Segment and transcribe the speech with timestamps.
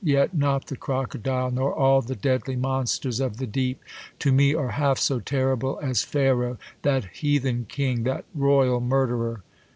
[0.03, 3.81] Yet net the crocodile^ Nor all the deadly monsters of the deep,
[4.17, 9.43] To me are half so terrible as Pharaoh, That heathen king, that royal murderer